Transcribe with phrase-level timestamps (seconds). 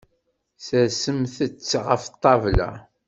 [0.65, 2.71] Sersemt-tt ɣef ṭṭabla.